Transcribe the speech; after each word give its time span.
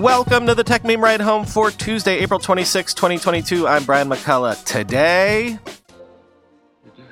Welcome 0.00 0.46
to 0.46 0.54
the 0.54 0.64
Techmeme 0.64 1.02
Ride 1.02 1.20
Home 1.20 1.44
for 1.44 1.70
Tuesday, 1.70 2.20
April 2.20 2.40
26, 2.40 2.94
2022. 2.94 3.68
I'm 3.68 3.84
Brian 3.84 4.08
McCullough. 4.08 4.64
Today. 4.64 5.58
You 6.82 6.90
did. 6.96 7.04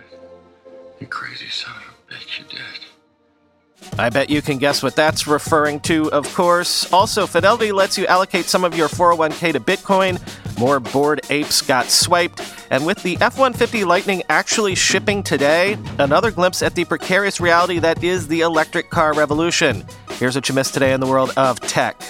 You 0.98 1.06
crazy 1.06 1.50
son 1.50 1.74
of 1.76 1.82
a 1.92 2.14
bitch, 2.14 2.38
you 2.38 2.46
did. 2.46 3.98
I 3.98 4.08
bet 4.08 4.30
you 4.30 4.40
can 4.40 4.56
guess 4.56 4.82
what 4.82 4.96
that's 4.96 5.26
referring 5.26 5.80
to, 5.80 6.10
of 6.12 6.34
course. 6.34 6.90
Also, 6.90 7.26
Fidelity 7.26 7.72
lets 7.72 7.98
you 7.98 8.06
allocate 8.06 8.46
some 8.46 8.64
of 8.64 8.74
your 8.74 8.88
401k 8.88 9.52
to 9.52 9.60
Bitcoin. 9.60 10.18
More 10.58 10.80
bored 10.80 11.20
apes 11.28 11.60
got 11.60 11.90
swiped. 11.90 12.40
And 12.70 12.86
with 12.86 13.02
the 13.02 13.18
F 13.20 13.36
150 13.36 13.84
Lightning 13.84 14.22
actually 14.30 14.74
shipping 14.74 15.22
today, 15.22 15.76
another 15.98 16.30
glimpse 16.30 16.62
at 16.62 16.74
the 16.74 16.86
precarious 16.86 17.38
reality 17.38 17.80
that 17.80 18.02
is 18.02 18.28
the 18.28 18.40
electric 18.40 18.88
car 18.88 19.12
revolution. 19.12 19.84
Here's 20.12 20.34
what 20.34 20.48
you 20.48 20.54
missed 20.54 20.72
today 20.72 20.94
in 20.94 21.00
the 21.00 21.06
world 21.06 21.34
of 21.36 21.60
tech. 21.60 22.00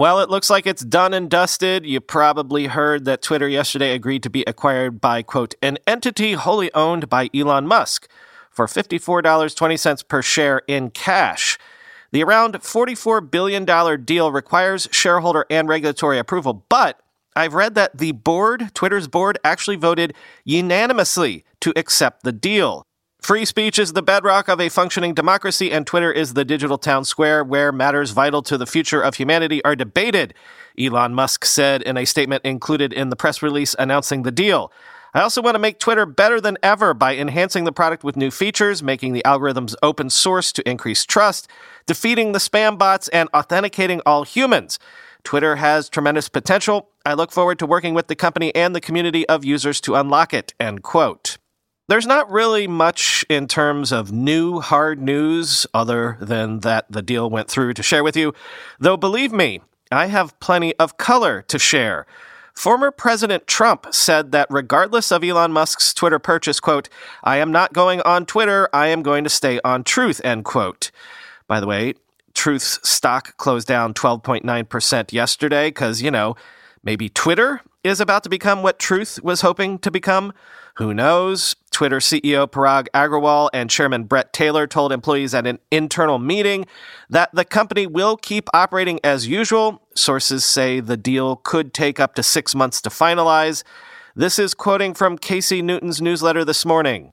Well, 0.00 0.20
it 0.20 0.30
looks 0.30 0.48
like 0.48 0.66
it's 0.66 0.82
done 0.82 1.12
and 1.12 1.28
dusted. 1.28 1.84
You 1.84 2.00
probably 2.00 2.68
heard 2.68 3.04
that 3.04 3.20
Twitter 3.20 3.46
yesterday 3.46 3.92
agreed 3.92 4.22
to 4.22 4.30
be 4.30 4.42
acquired 4.46 4.98
by, 4.98 5.20
quote, 5.22 5.54
an 5.60 5.76
entity 5.86 6.32
wholly 6.32 6.72
owned 6.72 7.10
by 7.10 7.28
Elon 7.34 7.66
Musk 7.66 8.08
for 8.50 8.66
$54.20 8.66 10.08
per 10.08 10.22
share 10.22 10.62
in 10.66 10.88
cash. 10.88 11.58
The 12.12 12.24
around 12.24 12.54
$44 12.54 13.30
billion 13.30 13.66
deal 14.06 14.32
requires 14.32 14.88
shareholder 14.90 15.44
and 15.50 15.68
regulatory 15.68 16.18
approval, 16.18 16.64
but 16.70 16.98
I've 17.36 17.52
read 17.52 17.74
that 17.74 17.98
the 17.98 18.12
board, 18.12 18.70
Twitter's 18.72 19.06
board, 19.06 19.38
actually 19.44 19.76
voted 19.76 20.14
unanimously 20.46 21.44
to 21.60 21.74
accept 21.76 22.22
the 22.22 22.32
deal. 22.32 22.86
Free 23.20 23.44
speech 23.44 23.78
is 23.78 23.92
the 23.92 24.02
bedrock 24.02 24.48
of 24.48 24.60
a 24.60 24.70
functioning 24.70 25.12
democracy, 25.12 25.70
and 25.70 25.86
Twitter 25.86 26.10
is 26.10 26.32
the 26.32 26.44
digital 26.44 26.78
town 26.78 27.04
square 27.04 27.44
where 27.44 27.70
matters 27.70 28.12
vital 28.12 28.42
to 28.42 28.56
the 28.56 28.66
future 28.66 29.02
of 29.02 29.16
humanity 29.16 29.62
are 29.62 29.76
debated, 29.76 30.32
Elon 30.78 31.14
Musk 31.14 31.44
said 31.44 31.82
in 31.82 31.98
a 31.98 32.06
statement 32.06 32.44
included 32.44 32.94
in 32.94 33.10
the 33.10 33.16
press 33.16 33.42
release 33.42 33.76
announcing 33.78 34.22
the 34.22 34.30
deal. 34.32 34.72
I 35.12 35.20
also 35.20 35.42
want 35.42 35.54
to 35.54 35.60
make 35.60 35.78
Twitter 35.78 36.06
better 36.06 36.40
than 36.40 36.56
ever 36.62 36.94
by 36.94 37.14
enhancing 37.14 37.64
the 37.64 37.72
product 37.72 38.04
with 38.04 38.16
new 38.16 38.30
features, 38.30 38.82
making 38.82 39.12
the 39.12 39.22
algorithms 39.26 39.74
open 39.82 40.08
source 40.08 40.50
to 40.52 40.68
increase 40.68 41.04
trust, 41.04 41.46
defeating 41.84 42.32
the 42.32 42.38
spam 42.38 42.78
bots, 42.78 43.08
and 43.08 43.28
authenticating 43.34 44.00
all 44.06 44.24
humans. 44.24 44.78
Twitter 45.24 45.56
has 45.56 45.90
tremendous 45.90 46.30
potential. 46.30 46.88
I 47.04 47.12
look 47.12 47.32
forward 47.32 47.58
to 47.58 47.66
working 47.66 47.92
with 47.92 48.06
the 48.06 48.16
company 48.16 48.54
and 48.54 48.74
the 48.74 48.80
community 48.80 49.28
of 49.28 49.44
users 49.44 49.80
to 49.82 49.96
unlock 49.96 50.32
it. 50.32 50.54
End 50.58 50.82
quote. 50.82 51.36
There's 51.90 52.06
not 52.06 52.30
really 52.30 52.68
much 52.68 53.24
in 53.28 53.48
terms 53.48 53.90
of 53.90 54.12
new 54.12 54.60
hard 54.60 55.02
news 55.02 55.66
other 55.74 56.18
than 56.20 56.60
that 56.60 56.86
the 56.88 57.02
deal 57.02 57.28
went 57.28 57.48
through 57.48 57.74
to 57.74 57.82
share 57.82 58.04
with 58.04 58.16
you. 58.16 58.32
Though 58.78 58.96
believe 58.96 59.32
me, 59.32 59.60
I 59.90 60.06
have 60.06 60.38
plenty 60.38 60.72
of 60.76 60.98
color 60.98 61.42
to 61.48 61.58
share. 61.58 62.06
Former 62.54 62.92
President 62.92 63.48
Trump 63.48 63.88
said 63.90 64.30
that 64.30 64.46
regardless 64.50 65.10
of 65.10 65.24
Elon 65.24 65.50
Musk's 65.50 65.92
Twitter 65.92 66.20
purchase, 66.20 66.60
quote, 66.60 66.88
I 67.24 67.38
am 67.38 67.50
not 67.50 67.72
going 67.72 68.00
on 68.02 68.24
Twitter, 68.24 68.68
I 68.72 68.86
am 68.86 69.02
going 69.02 69.24
to 69.24 69.30
stay 69.30 69.58
on 69.64 69.82
Truth, 69.82 70.20
end 70.22 70.44
quote. 70.44 70.92
By 71.48 71.58
the 71.58 71.66
way, 71.66 71.94
Truth's 72.34 72.78
stock 72.88 73.36
closed 73.36 73.66
down 73.66 73.94
12.9% 73.94 75.12
yesterday 75.12 75.70
because, 75.70 76.00
you 76.00 76.12
know, 76.12 76.36
maybe 76.84 77.08
Twitter 77.08 77.62
is 77.82 78.00
about 78.00 78.22
to 78.24 78.28
become 78.28 78.62
what 78.62 78.78
Truth 78.78 79.20
was 79.22 79.40
hoping 79.40 79.78
to 79.78 79.90
become. 79.90 80.32
Who 80.76 80.94
knows? 80.94 81.56
Twitter 81.70 81.98
CEO 81.98 82.46
Parag 82.46 82.86
Agrawal 82.94 83.48
and 83.52 83.70
Chairman 83.70 84.04
Bret 84.04 84.32
Taylor 84.32 84.66
told 84.66 84.92
employees 84.92 85.34
at 85.34 85.46
an 85.46 85.58
internal 85.70 86.18
meeting 86.18 86.66
that 87.08 87.34
the 87.34 87.44
company 87.44 87.86
will 87.86 88.16
keep 88.16 88.48
operating 88.52 89.00
as 89.02 89.26
usual. 89.26 89.82
Sources 89.94 90.44
say 90.44 90.80
the 90.80 90.96
deal 90.96 91.36
could 91.36 91.72
take 91.72 91.98
up 91.98 92.14
to 92.14 92.22
six 92.22 92.54
months 92.54 92.80
to 92.82 92.90
finalize. 92.90 93.62
This 94.14 94.38
is 94.38 94.54
quoting 94.54 94.94
from 94.94 95.16
Casey 95.16 95.62
Newton's 95.62 96.02
newsletter 96.02 96.44
this 96.44 96.66
morning. 96.66 97.12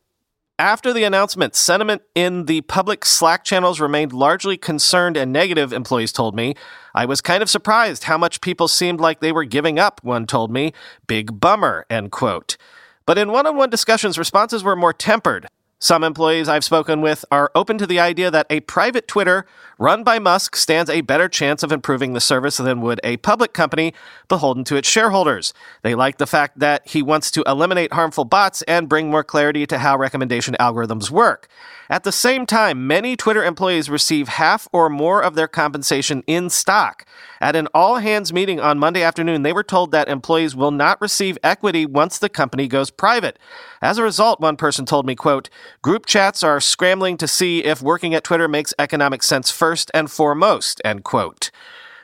After 0.59 0.91
the 0.91 1.03
announcement, 1.03 1.53
sentiment 1.53 2.01
in 2.15 2.45
the 2.45 2.61
public 2.61 3.05
Slack 3.05 3.43
channels 3.43 3.79
remained 3.79 4.11
largely 4.11 4.57
concerned 4.57 5.15
and 5.15 5.31
negative, 5.31 5.71
employees 5.71 6.11
told 6.11 6.35
me. 6.35 6.55
I 6.95 7.05
was 7.05 7.21
kind 7.21 7.43
of 7.43 7.49
surprised 7.49 8.05
how 8.05 8.17
much 8.17 8.41
people 8.41 8.67
seemed 8.67 8.99
like 8.99 9.19
they 9.19 9.31
were 9.31 9.43
giving 9.43 9.77
up, 9.77 10.03
one 10.03 10.25
told 10.25 10.49
me. 10.49 10.73
Big 11.05 11.39
bummer, 11.39 11.85
end 11.91 12.11
quote. 12.11 12.57
But 13.05 13.19
in 13.19 13.31
one 13.31 13.45
on 13.45 13.55
one 13.55 13.69
discussions, 13.69 14.17
responses 14.17 14.63
were 14.63 14.75
more 14.75 14.93
tempered. 14.93 15.45
Some 15.79 16.03
employees 16.03 16.49
I've 16.49 16.63
spoken 16.63 17.01
with 17.01 17.23
are 17.29 17.51
open 17.53 17.77
to 17.77 17.85
the 17.85 17.99
idea 17.99 18.31
that 18.31 18.47
a 18.49 18.61
private 18.61 19.07
Twitter 19.07 19.45
run 19.77 20.03
by 20.03 20.17
Musk 20.17 20.55
stands 20.55 20.89
a 20.89 21.01
better 21.01 21.29
chance 21.29 21.61
of 21.61 21.71
improving 21.71 22.13
the 22.13 22.19
service 22.19 22.57
than 22.57 22.81
would 22.81 22.99
a 23.03 23.17
public 23.17 23.53
company 23.53 23.93
beholden 24.27 24.63
to 24.63 24.75
its 24.75 24.89
shareholders. 24.89 25.53
They 25.83 25.93
like 25.93 26.17
the 26.17 26.25
fact 26.25 26.57
that 26.57 26.87
he 26.87 27.03
wants 27.03 27.29
to 27.29 27.43
eliminate 27.45 27.93
harmful 27.93 28.25
bots 28.25 28.63
and 28.63 28.89
bring 28.89 29.11
more 29.11 29.23
clarity 29.23 29.67
to 29.67 29.77
how 29.77 29.97
recommendation 29.97 30.55
algorithms 30.59 31.11
work. 31.11 31.47
At 31.89 32.03
the 32.03 32.11
same 32.11 32.45
time, 32.45 32.87
many 32.87 33.15
Twitter 33.15 33.43
employees 33.43 33.89
receive 33.89 34.27
half 34.27 34.67
or 34.73 34.89
more 34.89 35.23
of 35.23 35.35
their 35.35 35.47
compensation 35.47 36.23
in 36.27 36.49
stock. 36.49 37.05
At 37.39 37.55
an 37.55 37.67
all 37.73 37.97
hands 37.97 38.33
meeting 38.33 38.59
on 38.59 38.79
Monday 38.79 39.03
afternoon, 39.03 39.43
they 39.43 39.53
were 39.53 39.63
told 39.63 39.91
that 39.91 40.09
employees 40.09 40.55
will 40.55 40.71
not 40.71 40.99
receive 40.99 41.37
equity 41.43 41.85
once 41.85 42.17
the 42.17 42.29
company 42.29 42.67
goes 42.67 42.89
private. 42.89 43.39
As 43.81 43.97
a 43.97 44.03
result, 44.03 44.41
one 44.41 44.57
person 44.57 44.85
told 44.85 45.05
me, 45.05 45.15
quote, 45.15 45.49
group 45.81 46.05
chats 46.05 46.43
are 46.43 46.59
scrambling 46.59 47.17
to 47.17 47.27
see 47.27 47.63
if 47.63 47.81
working 47.81 48.13
at 48.13 48.23
Twitter 48.23 48.47
makes 48.47 48.73
economic 48.79 49.23
sense 49.23 49.51
first 49.51 49.91
and 49.93 50.09
foremost, 50.11 50.81
end 50.83 51.03
quote. 51.03 51.51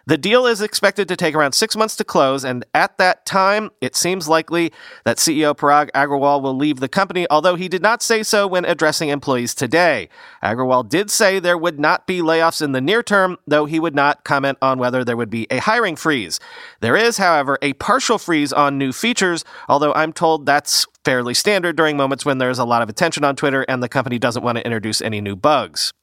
The 0.05 0.17
deal 0.17 0.45
is 0.45 0.59
expected 0.59 1.07
to 1.07 1.15
take 1.15 1.33
around 1.33 1.53
six 1.53 1.77
months 1.77 1.95
to 1.95 2.03
close, 2.03 2.43
and 2.43 2.65
at 2.73 2.97
that 2.97 3.25
time, 3.25 3.69
it 3.79 3.95
seems 3.95 4.27
likely 4.27 4.73
that 5.05 5.15
CEO 5.15 5.55
Parag 5.55 5.91
Agrawal 5.91 6.41
will 6.41 6.55
leave 6.55 6.81
the 6.81 6.89
company, 6.89 7.25
although 7.29 7.55
he 7.55 7.69
did 7.69 7.81
not 7.81 8.03
say 8.03 8.21
so 8.21 8.45
when 8.45 8.65
addressing 8.65 9.07
employees 9.07 9.55
today. 9.55 10.09
Agrawal 10.43 10.87
did 10.89 11.09
say 11.09 11.39
there 11.39 11.57
would 11.57 11.79
not 11.79 12.05
be 12.05 12.19
layoffs 12.19 12.61
in 12.61 12.73
the 12.73 12.81
near 12.81 13.01
term, 13.01 13.37
though 13.47 13.63
he 13.63 13.79
would 13.79 13.95
not 13.95 14.25
comment 14.25 14.57
on 14.61 14.77
whether 14.77 15.05
there 15.05 15.15
would 15.15 15.29
be 15.29 15.47
a 15.49 15.59
hiring 15.59 15.95
freeze. 15.95 16.37
There 16.81 16.97
is, 16.97 17.17
however, 17.17 17.57
a 17.61 17.71
partial 17.73 18.17
freeze 18.17 18.51
on 18.51 18.77
new 18.77 18.91
features, 18.91 19.45
although 19.69 19.93
I'm 19.93 20.11
told 20.11 20.45
that's 20.45 20.85
fairly 21.05 21.33
standard 21.33 21.77
during 21.77 21.95
moments 21.95 22.25
when 22.25 22.39
there's 22.39 22.59
a 22.59 22.65
lot 22.65 22.81
of 22.81 22.89
attention 22.89 23.23
on 23.23 23.37
Twitter 23.37 23.63
and 23.69 23.81
the 23.81 23.89
company 23.89 24.19
doesn't 24.19 24.43
want 24.43 24.57
to 24.57 24.65
introduce 24.65 25.01
any 25.01 25.21
new 25.21 25.37
bugs. 25.37 25.93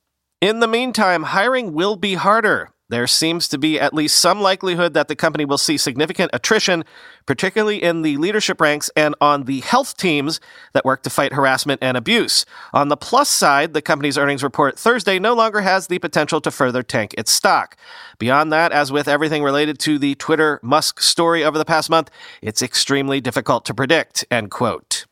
In 0.40 0.60
the 0.60 0.68
meantime, 0.68 1.24
hiring 1.24 1.74
will 1.74 1.96
be 1.96 2.14
harder. 2.14 2.70
There 2.90 3.06
seems 3.06 3.46
to 3.48 3.58
be 3.58 3.78
at 3.78 3.94
least 3.94 4.18
some 4.18 4.40
likelihood 4.40 4.94
that 4.94 5.06
the 5.06 5.14
company 5.14 5.44
will 5.44 5.58
see 5.58 5.78
significant 5.78 6.30
attrition, 6.34 6.84
particularly 7.24 7.80
in 7.80 8.02
the 8.02 8.16
leadership 8.16 8.60
ranks 8.60 8.90
and 8.96 9.14
on 9.20 9.44
the 9.44 9.60
health 9.60 9.96
teams 9.96 10.40
that 10.72 10.84
work 10.84 11.04
to 11.04 11.10
fight 11.10 11.32
harassment 11.32 11.80
and 11.80 11.96
abuse. 11.96 12.44
On 12.72 12.88
the 12.88 12.96
plus 12.96 13.28
side, 13.28 13.74
the 13.74 13.80
company's 13.80 14.18
earnings 14.18 14.42
report 14.42 14.76
Thursday 14.76 15.20
no 15.20 15.34
longer 15.34 15.60
has 15.60 15.86
the 15.86 16.00
potential 16.00 16.40
to 16.40 16.50
further 16.50 16.82
tank 16.82 17.14
its 17.16 17.30
stock. 17.30 17.76
Beyond 18.18 18.52
that, 18.52 18.72
as 18.72 18.90
with 18.90 19.06
everything 19.06 19.44
related 19.44 19.78
to 19.80 19.96
the 19.96 20.16
Twitter 20.16 20.58
Musk 20.60 21.00
story 21.00 21.44
over 21.44 21.58
the 21.58 21.64
past 21.64 21.90
month, 21.90 22.10
it's 22.42 22.60
extremely 22.60 23.20
difficult 23.20 23.64
to 23.66 23.74
predict, 23.74 24.24
end 24.32 24.50
quote. 24.50 25.06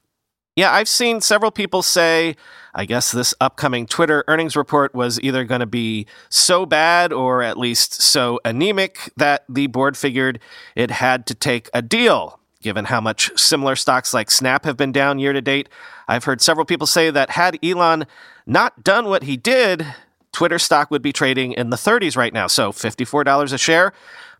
Yeah, 0.58 0.72
I've 0.72 0.88
seen 0.88 1.20
several 1.20 1.52
people 1.52 1.82
say, 1.82 2.34
I 2.74 2.84
guess 2.84 3.12
this 3.12 3.32
upcoming 3.40 3.86
Twitter 3.86 4.24
earnings 4.26 4.56
report 4.56 4.92
was 4.92 5.20
either 5.20 5.44
going 5.44 5.60
to 5.60 5.66
be 5.66 6.06
so 6.30 6.66
bad 6.66 7.12
or 7.12 7.44
at 7.44 7.56
least 7.56 8.02
so 8.02 8.40
anemic 8.44 9.12
that 9.16 9.44
the 9.48 9.68
board 9.68 9.96
figured 9.96 10.40
it 10.74 10.90
had 10.90 11.26
to 11.26 11.34
take 11.36 11.70
a 11.72 11.80
deal. 11.80 12.40
Given 12.60 12.86
how 12.86 13.00
much 13.00 13.30
similar 13.38 13.76
stocks 13.76 14.12
like 14.12 14.32
Snap 14.32 14.64
have 14.64 14.76
been 14.76 14.90
down 14.90 15.20
year 15.20 15.32
to 15.32 15.40
date, 15.40 15.68
I've 16.08 16.24
heard 16.24 16.40
several 16.40 16.66
people 16.66 16.88
say 16.88 17.08
that 17.08 17.30
had 17.30 17.56
Elon 17.64 18.04
not 18.44 18.82
done 18.82 19.06
what 19.06 19.22
he 19.22 19.36
did, 19.36 19.86
Twitter 20.32 20.58
stock 20.58 20.90
would 20.90 21.02
be 21.02 21.12
trading 21.12 21.52
in 21.52 21.70
the 21.70 21.76
30s 21.76 22.16
right 22.16 22.34
now. 22.34 22.48
So 22.48 22.72
$54 22.72 23.52
a 23.52 23.58
share 23.58 23.92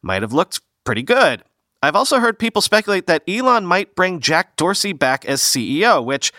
might 0.03 0.23
have 0.23 0.33
looked 0.33 0.63
pretty 0.83 1.05
good. 1.05 1.45
I've 1.83 1.97
also 1.97 2.19
heard 2.19 2.39
people 2.39 2.61
speculate 2.61 3.07
that 3.07 3.23
Elon 3.29 3.65
might 3.65 3.95
bring 3.95 4.21
Jack 4.21 4.57
Dorsey 4.57 4.93
back 4.93 5.25
as 5.25 5.41
CEO, 5.41 6.05
which, 6.05 6.33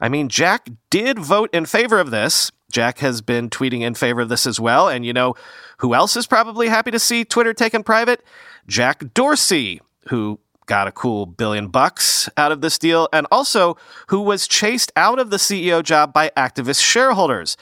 I 0.00 0.08
mean, 0.08 0.28
Jack 0.28 0.68
did 0.90 1.18
vote 1.18 1.50
in 1.52 1.64
favor 1.64 1.98
of 1.98 2.10
this. 2.10 2.52
Jack 2.70 2.98
has 2.98 3.20
been 3.20 3.48
tweeting 3.50 3.80
in 3.80 3.94
favor 3.94 4.20
of 4.20 4.28
this 4.28 4.46
as 4.46 4.60
well. 4.60 4.88
And 4.88 5.04
you 5.04 5.12
know 5.12 5.34
who 5.78 5.94
else 5.94 6.16
is 6.16 6.26
probably 6.26 6.68
happy 6.68 6.90
to 6.90 6.98
see 6.98 7.24
Twitter 7.24 7.54
taken 7.54 7.82
private? 7.82 8.22
Jack 8.66 9.14
Dorsey, 9.14 9.80
who 10.08 10.38
got 10.66 10.86
a 10.86 10.92
cool 10.92 11.26
billion 11.26 11.68
bucks 11.68 12.28
out 12.36 12.52
of 12.52 12.60
this 12.60 12.78
deal, 12.78 13.08
and 13.12 13.26
also 13.30 13.76
who 14.08 14.20
was 14.20 14.46
chased 14.46 14.92
out 14.96 15.18
of 15.18 15.30
the 15.30 15.36
CEO 15.36 15.82
job 15.82 16.12
by 16.12 16.30
activist 16.36 16.82
shareholders. 16.82 17.56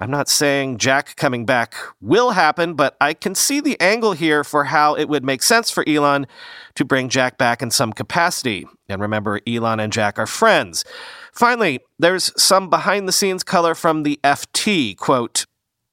I'm 0.00 0.12
not 0.12 0.28
saying 0.28 0.78
Jack 0.78 1.16
coming 1.16 1.44
back 1.44 1.74
will 2.00 2.30
happen, 2.30 2.74
but 2.74 2.96
I 3.00 3.14
can 3.14 3.34
see 3.34 3.60
the 3.60 3.78
angle 3.80 4.12
here 4.12 4.44
for 4.44 4.64
how 4.64 4.94
it 4.94 5.08
would 5.08 5.24
make 5.24 5.42
sense 5.42 5.72
for 5.72 5.84
Elon 5.88 6.28
to 6.76 6.84
bring 6.84 7.08
Jack 7.08 7.36
back 7.36 7.62
in 7.62 7.72
some 7.72 7.92
capacity. 7.92 8.64
And 8.88 9.02
remember, 9.02 9.40
Elon 9.44 9.80
and 9.80 9.92
Jack 9.92 10.16
are 10.16 10.26
friends. 10.26 10.84
Finally, 11.32 11.80
there's 11.98 12.32
some 12.40 12.70
behind 12.70 13.08
the 13.08 13.12
scenes 13.12 13.42
color 13.42 13.74
from 13.74 14.04
the 14.04 14.20
FT. 14.22 14.96
Quote, 14.96 15.46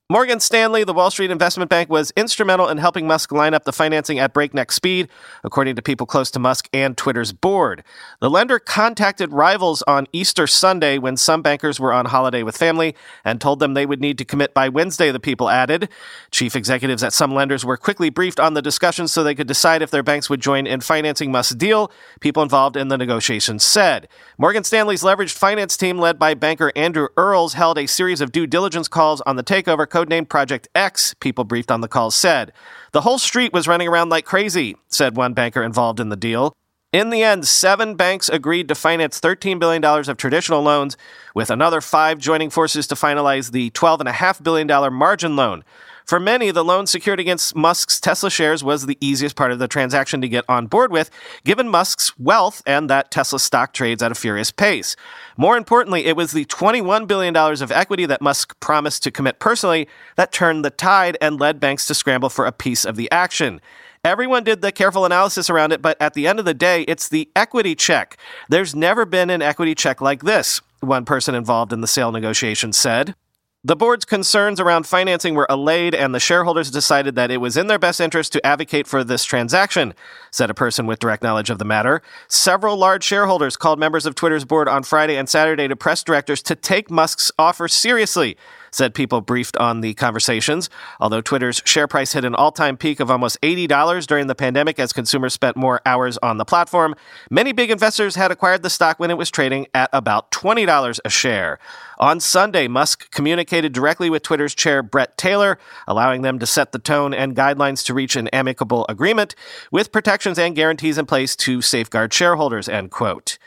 Morgan 0.08 0.40
Stanley, 0.40 0.84
the 0.84 0.94
Wall 0.94 1.10
Street 1.10 1.32
investment 1.32 1.68
bank, 1.68 1.90
was 1.90 2.14
instrumental 2.16 2.70
in 2.70 2.78
helping 2.78 3.08
Musk 3.08 3.32
line 3.32 3.56
up 3.56 3.64
the 3.64 3.74
financing 3.74 4.20
at 4.20 4.36
breakneck 4.36 4.72
speed, 4.72 5.10
according 5.44 5.76
to 5.76 5.82
people 5.82 6.06
close 6.06 6.30
to 6.30 6.38
Musk 6.38 6.70
and 6.72 6.96
Twitter's 6.96 7.34
board. 7.34 7.84
The 8.22 8.30
lender 8.30 8.60
contacted 8.60 9.34
rivals 9.34 9.82
on 9.88 10.06
Easter 10.14 10.46
Sunday 10.46 11.00
when 11.00 11.18
some 11.18 11.42
bankers 11.42 11.80
were 11.80 11.92
on 11.92 12.06
holiday 12.06 12.44
with 12.44 12.56
family 12.56 12.96
and 13.24 13.42
told 13.42 13.58
them 13.58 13.74
they 13.74 13.88
would 13.88 14.00
need 14.00 14.20
to 14.20 14.26
commit 14.26 14.54
by 14.54 14.70
Wednesday, 14.70 15.10
the 15.10 15.20
people 15.20 15.50
added. 15.50 15.90
Chief 16.30 16.56
executives 16.56 17.02
at 17.02 17.12
some 17.12 17.34
lenders 17.34 17.66
were 17.66 17.76
quickly 17.76 18.12
briefed 18.12 18.40
on 18.40 18.54
the 18.54 18.62
discussions 18.62 19.12
so 19.12 19.24
they 19.24 19.34
could 19.34 19.48
decide 19.48 19.82
if 19.82 19.90
their 19.90 20.04
banks 20.04 20.30
would 20.30 20.40
join 20.40 20.68
in 20.68 20.82
financing 20.82 21.32
Musk's 21.32 21.56
deal, 21.56 21.92
people 22.20 22.44
involved 22.44 22.78
in 22.78 22.90
the 22.90 22.98
negotiations 23.00 23.66
said. 23.66 24.08
Morgan 24.38 24.64
Stanley's 24.64 25.02
leveraged 25.02 25.36
finance 25.36 25.76
team, 25.76 25.98
led 25.98 26.20
by 26.20 26.36
banker 26.36 26.72
Andrew 26.76 27.08
Earls, 27.18 27.54
held 27.54 27.80
a 27.80 27.88
series 27.88 28.22
of 28.22 28.32
due 28.32 28.46
diligence 28.46 28.88
calls 28.88 29.20
on 29.22 29.36
the 29.36 29.44
takeover 29.44 29.90
codenamed 29.96 30.28
Project 30.28 30.68
X, 30.76 31.14
people 31.22 31.46
briefed 31.46 31.72
on 31.72 31.80
the 31.80 31.88
call 31.88 32.12
said. 32.12 32.52
The 32.92 33.02
whole 33.02 33.18
street 33.18 33.54
was 33.54 33.66
running 33.66 33.88
around 33.88 34.10
like 34.10 34.26
crazy, 34.26 34.76
said 34.90 35.16
one 35.16 35.34
banker 35.34 35.64
involved 35.64 36.02
in 36.02 36.10
the 36.10 36.18
deal. 36.18 36.52
In 36.96 37.10
the 37.10 37.24
end, 37.24 37.46
seven 37.46 37.96
banks 37.96 38.30
agreed 38.30 38.70
to 38.70 38.74
finance 38.74 39.20
$13 39.20 39.60
billion 39.60 39.84
of 39.84 40.16
traditional 40.16 40.62
loans, 40.62 40.96
with 41.34 41.50
another 41.50 41.82
five 41.82 42.20
joining 42.20 42.50
forces 42.50 42.88
to 42.88 42.96
finalize 42.96 43.52
the 43.52 43.70
$12.5 43.72 44.42
billion 44.42 44.94
margin 44.94 45.36
loan. 45.36 45.66
For 46.06 46.22
many, 46.22 46.52
the 46.52 46.64
loan 46.64 46.88
secured 46.88 47.20
against 47.20 47.54
Musk's 47.54 48.00
Tesla 48.00 48.32
shares 48.32 48.64
was 48.64 48.86
the 48.86 48.98
easiest 49.02 49.36
part 49.36 49.52
of 49.52 49.60
the 49.60 49.68
transaction 49.68 50.22
to 50.22 50.30
get 50.30 50.46
on 50.48 50.68
board 50.68 50.94
with, 50.94 51.10
given 51.44 51.68
Musk's 51.68 52.18
wealth 52.18 52.62
and 52.66 52.90
that 52.90 53.12
Tesla 53.12 53.42
stock 53.42 53.74
trades 53.74 54.02
at 54.02 54.14
a 54.14 54.16
furious 54.16 54.52
pace. 54.52 54.96
More 55.36 55.58
importantly, 55.58 56.06
it 56.06 56.16
was 56.16 56.32
the 56.32 56.46
$21 56.46 57.08
billion 57.08 57.36
of 57.36 57.72
equity 57.74 58.06
that 58.06 58.22
Musk 58.22 58.58
promised 58.62 59.04
to 59.04 59.12
commit 59.12 59.40
personally 59.40 59.90
that 60.16 60.32
turned 60.32 60.64
the 60.64 60.70
tide 60.70 61.18
and 61.20 61.42
led 61.42 61.60
banks 61.60 61.88
to 61.88 61.94
scramble 61.94 62.30
for 62.30 62.46
a 62.46 62.54
piece 62.54 62.86
of 62.86 62.96
the 62.96 63.12
action. 63.12 63.60
Everyone 64.06 64.44
did 64.44 64.62
the 64.62 64.72
careful 64.72 65.04
analysis 65.04 65.50
around 65.50 65.72
it, 65.72 65.82
but 65.82 66.00
at 66.00 66.14
the 66.14 66.28
end 66.28 66.38
of 66.38 66.46
the 66.46 66.54
day, 66.54 66.84
it's 66.84 67.10
the 67.10 67.28
equity 67.36 67.74
check. 67.74 68.18
There's 68.50 68.76
never 68.76 69.04
been 69.04 69.32
an 69.32 69.42
equity 69.42 69.74
check 69.74 70.00
like 70.00 70.22
this, 70.22 70.62
one 70.80 71.06
person 71.06 71.34
involved 71.34 71.74
in 71.74 71.82
the 71.82 71.88
sale 71.88 72.12
negotiations 72.12 72.78
said. 72.78 73.16
The 73.64 73.76
board's 73.76 74.06
concerns 74.06 74.60
around 74.60 74.86
financing 74.86 75.34
were 75.34 75.48
allayed, 75.50 75.96
and 75.96 76.14
the 76.14 76.20
shareholders 76.20 76.70
decided 76.70 77.16
that 77.16 77.32
it 77.32 77.38
was 77.38 77.58
in 77.58 77.66
their 77.66 77.80
best 77.80 78.00
interest 78.00 78.32
to 78.34 78.46
advocate 78.46 78.86
for 78.86 79.04
this 79.04 79.26
transaction, 79.26 79.96
said 80.30 80.52
a 80.52 80.54
person 80.54 80.86
with 80.86 81.00
direct 81.00 81.24
knowledge 81.24 81.50
of 81.50 81.58
the 81.58 81.66
matter. 81.66 82.04
Several 82.28 82.78
large 82.78 83.04
shareholders 83.04 83.58
called 83.58 83.80
members 83.80 84.06
of 84.06 84.14
Twitter's 84.14 84.46
board 84.46 84.68
on 84.68 84.84
Friday 84.84 85.18
and 85.18 85.28
Saturday 85.28 85.68
to 85.68 85.76
press 85.76 86.04
directors 86.04 86.44
to 86.44 86.54
take 86.54 86.92
Musk's 86.92 87.32
offer 87.40 87.68
seriously 87.68 88.38
said 88.76 88.94
people 88.94 89.22
briefed 89.22 89.56
on 89.58 89.82
the 89.82 89.94
conversations. 89.94 90.70
Although 91.00 91.22
Twitter's 91.22 91.62
share 91.66 91.88
price 91.88 92.14
hit 92.14 92.26
an 92.26 92.36
all 92.36 92.52
time 92.52 92.78
peak 92.78 93.00
of 93.00 93.10
almost 93.10 93.40
$80 93.42 94.06
during 94.06 94.28
the 94.28 94.36
pandemic 94.36 94.80
as 94.80 94.94
consumers 94.94 95.34
spent 95.34 95.56
more 95.56 95.82
hours 95.86 96.18
on 96.20 96.38
the 96.38 96.46
platform, 96.46 96.96
many 97.30 97.52
big 97.52 97.72
investors 97.72 98.16
had 98.16 98.32
acquired 98.32 98.64
the 98.64 98.70
stock 98.70 99.00
when 99.00 99.12
it 99.12 99.18
was 99.18 99.32
trading 99.32 99.68
at 99.74 99.90
about 99.94 100.32
$20 100.32 101.00
a 101.06 101.10
share. 101.10 101.60
On 101.98 102.20
Sunday, 102.20 102.68
Musk 102.68 103.10
communicated 103.12 103.72
directly 103.72 104.10
with 104.10 104.24
Twitter's 104.24 104.54
chair, 104.54 104.84
Bret 104.84 105.18
Taylor, 105.18 105.58
allowing 105.88 106.22
them 106.22 106.40
to 106.40 106.46
set 106.46 106.74
the 106.74 106.80
tone 106.80 107.14
and 107.14 107.36
guidelines 107.36 107.86
to 107.86 107.94
reach 107.94 108.16
an 108.18 108.28
amicable 108.30 108.86
agreement 108.90 109.36
with 109.72 109.94
protections 109.94 110.38
and 110.38 110.56
guarantees 110.56 110.98
in 110.98 111.06
place 111.06 111.36
to 111.38 111.62
safeguard 111.62 112.14
shareholders, 112.14 112.68
end 112.68 112.92
quote. 112.92 113.38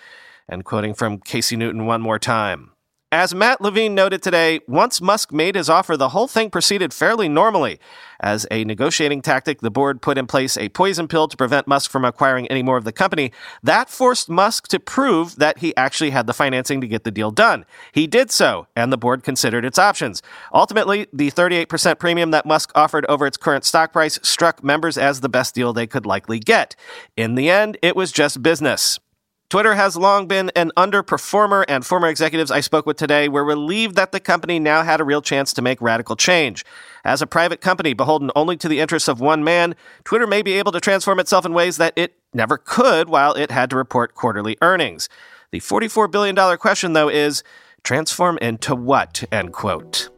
And 0.48 0.64
quoting 0.64 0.94
from 0.94 1.18
Casey 1.18 1.56
Newton 1.56 1.84
one 1.84 2.00
more 2.00 2.18
time. 2.18 2.70
As 3.10 3.34
Matt 3.34 3.62
Levine 3.62 3.94
noted 3.94 4.22
today, 4.22 4.60
once 4.68 5.00
Musk 5.00 5.32
made 5.32 5.54
his 5.54 5.70
offer, 5.70 5.96
the 5.96 6.10
whole 6.10 6.28
thing 6.28 6.50
proceeded 6.50 6.92
fairly 6.92 7.26
normally. 7.26 7.80
As 8.20 8.46
a 8.50 8.64
negotiating 8.64 9.22
tactic, 9.22 9.62
the 9.62 9.70
board 9.70 10.02
put 10.02 10.18
in 10.18 10.26
place 10.26 10.58
a 10.58 10.68
poison 10.68 11.08
pill 11.08 11.26
to 11.26 11.34
prevent 11.34 11.66
Musk 11.66 11.90
from 11.90 12.04
acquiring 12.04 12.46
any 12.48 12.62
more 12.62 12.76
of 12.76 12.84
the 12.84 12.92
company. 12.92 13.32
That 13.62 13.88
forced 13.88 14.28
Musk 14.28 14.68
to 14.68 14.78
prove 14.78 15.36
that 15.36 15.60
he 15.60 15.74
actually 15.74 16.10
had 16.10 16.26
the 16.26 16.34
financing 16.34 16.82
to 16.82 16.86
get 16.86 17.04
the 17.04 17.10
deal 17.10 17.30
done. 17.30 17.64
He 17.92 18.06
did 18.06 18.30
so, 18.30 18.66
and 18.76 18.92
the 18.92 18.98
board 18.98 19.22
considered 19.22 19.64
its 19.64 19.78
options. 19.78 20.22
Ultimately, 20.52 21.06
the 21.10 21.30
38% 21.30 21.98
premium 21.98 22.30
that 22.32 22.44
Musk 22.44 22.72
offered 22.74 23.06
over 23.08 23.26
its 23.26 23.38
current 23.38 23.64
stock 23.64 23.90
price 23.90 24.18
struck 24.22 24.62
members 24.62 24.98
as 24.98 25.22
the 25.22 25.30
best 25.30 25.54
deal 25.54 25.72
they 25.72 25.86
could 25.86 26.04
likely 26.04 26.38
get. 26.38 26.76
In 27.16 27.36
the 27.36 27.48
end, 27.48 27.78
it 27.80 27.96
was 27.96 28.12
just 28.12 28.42
business. 28.42 29.00
Twitter 29.48 29.74
has 29.74 29.96
long 29.96 30.26
been 30.26 30.50
an 30.54 30.70
underperformer, 30.76 31.64
and 31.68 31.84
former 31.84 32.08
executives 32.08 32.50
I 32.50 32.60
spoke 32.60 32.84
with 32.84 32.98
today 32.98 33.30
were 33.30 33.44
relieved 33.44 33.96
that 33.96 34.12
the 34.12 34.20
company 34.20 34.58
now 34.58 34.82
had 34.82 35.00
a 35.00 35.04
real 35.04 35.22
chance 35.22 35.54
to 35.54 35.62
make 35.62 35.80
radical 35.80 36.16
change. 36.16 36.66
As 37.02 37.22
a 37.22 37.26
private 37.26 37.62
company 37.62 37.94
beholden 37.94 38.30
only 38.36 38.58
to 38.58 38.68
the 38.68 38.78
interests 38.78 39.08
of 39.08 39.20
one 39.20 39.42
man, 39.42 39.74
Twitter 40.04 40.26
may 40.26 40.42
be 40.42 40.52
able 40.58 40.72
to 40.72 40.80
transform 40.80 41.18
itself 41.18 41.46
in 41.46 41.54
ways 41.54 41.78
that 41.78 41.94
it 41.96 42.18
never 42.34 42.58
could 42.58 43.08
while 43.08 43.32
it 43.32 43.50
had 43.50 43.70
to 43.70 43.76
report 43.76 44.14
quarterly 44.14 44.58
earnings. 44.60 45.08
The 45.50 45.60
$44 45.60 46.10
billion 46.10 46.58
question, 46.58 46.92
though, 46.92 47.08
is 47.08 47.42
transform 47.82 48.36
into 48.42 48.74
what? 48.74 49.24
End 49.32 49.54
quote. 49.54 50.10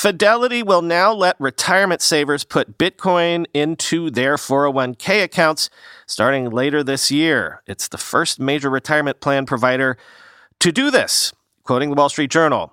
Fidelity 0.00 0.62
will 0.62 0.80
now 0.80 1.12
let 1.12 1.38
retirement 1.38 2.00
savers 2.00 2.42
put 2.42 2.78
Bitcoin 2.78 3.44
into 3.52 4.08
their 4.08 4.36
401k 4.36 5.22
accounts 5.22 5.68
starting 6.06 6.48
later 6.48 6.82
this 6.82 7.10
year. 7.10 7.60
It's 7.66 7.86
the 7.86 7.98
first 7.98 8.40
major 8.40 8.70
retirement 8.70 9.20
plan 9.20 9.44
provider 9.44 9.98
to 10.60 10.72
do 10.72 10.90
this, 10.90 11.34
quoting 11.64 11.90
the 11.90 11.96
Wall 11.96 12.08
Street 12.08 12.30
Journal. 12.30 12.72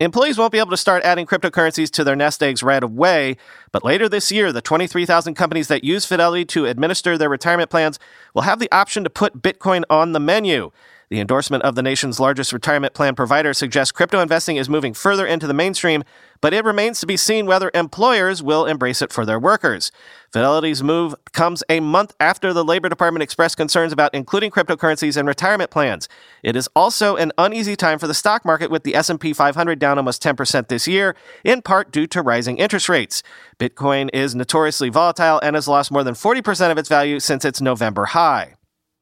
Employees 0.00 0.36
won't 0.36 0.52
be 0.52 0.58
able 0.58 0.68
to 0.68 0.76
start 0.76 1.02
adding 1.02 1.24
cryptocurrencies 1.24 1.90
to 1.92 2.04
their 2.04 2.14
nest 2.14 2.42
eggs 2.42 2.62
right 2.62 2.82
away, 2.82 3.38
but 3.72 3.82
later 3.82 4.06
this 4.06 4.30
year, 4.30 4.52
the 4.52 4.60
23,000 4.60 5.32
companies 5.32 5.68
that 5.68 5.82
use 5.82 6.04
Fidelity 6.04 6.44
to 6.44 6.66
administer 6.66 7.16
their 7.16 7.30
retirement 7.30 7.70
plans 7.70 7.98
will 8.34 8.42
have 8.42 8.58
the 8.58 8.70
option 8.70 9.02
to 9.02 9.08
put 9.08 9.40
Bitcoin 9.40 9.82
on 9.88 10.12
the 10.12 10.20
menu. 10.20 10.70
The 11.08 11.20
endorsement 11.20 11.62
of 11.62 11.76
the 11.76 11.84
nation's 11.84 12.18
largest 12.18 12.52
retirement 12.52 12.92
plan 12.92 13.14
provider 13.14 13.54
suggests 13.54 13.92
crypto 13.92 14.18
investing 14.18 14.56
is 14.56 14.68
moving 14.68 14.92
further 14.92 15.24
into 15.24 15.46
the 15.46 15.54
mainstream, 15.54 16.02
but 16.40 16.52
it 16.52 16.64
remains 16.64 16.98
to 16.98 17.06
be 17.06 17.16
seen 17.16 17.46
whether 17.46 17.70
employers 17.74 18.42
will 18.42 18.66
embrace 18.66 19.00
it 19.00 19.12
for 19.12 19.24
their 19.24 19.38
workers. 19.38 19.92
Fidelity's 20.32 20.82
move 20.82 21.14
comes 21.32 21.62
a 21.68 21.78
month 21.78 22.12
after 22.18 22.52
the 22.52 22.64
Labor 22.64 22.88
Department 22.88 23.22
expressed 23.22 23.56
concerns 23.56 23.92
about 23.92 24.14
including 24.14 24.50
cryptocurrencies 24.50 25.16
in 25.16 25.26
retirement 25.26 25.70
plans. 25.70 26.08
It 26.42 26.56
is 26.56 26.68
also 26.74 27.14
an 27.14 27.30
uneasy 27.38 27.76
time 27.76 28.00
for 28.00 28.08
the 28.08 28.12
stock 28.12 28.44
market 28.44 28.68
with 28.68 28.82
the 28.82 28.96
S&P 28.96 29.32
500 29.32 29.78
down 29.78 29.98
almost 29.98 30.20
10% 30.24 30.66
this 30.66 30.88
year, 30.88 31.14
in 31.44 31.62
part 31.62 31.92
due 31.92 32.08
to 32.08 32.20
rising 32.20 32.58
interest 32.58 32.88
rates. 32.88 33.22
Bitcoin 33.60 34.10
is 34.12 34.34
notoriously 34.34 34.88
volatile 34.88 35.38
and 35.38 35.54
has 35.54 35.68
lost 35.68 35.92
more 35.92 36.02
than 36.02 36.14
40% 36.14 36.72
of 36.72 36.78
its 36.78 36.88
value 36.88 37.20
since 37.20 37.44
its 37.44 37.60
November 37.60 38.06
high. 38.06 38.55